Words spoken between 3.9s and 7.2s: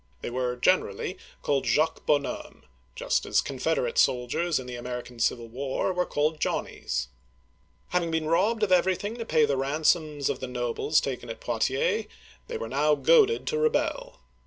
soldiers in the American Civil War were called Johnnies.